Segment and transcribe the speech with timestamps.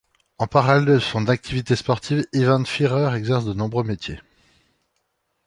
[0.39, 4.17] En parrallèle de son activité sportive, Ivan Firer exerce de nombreux métiers.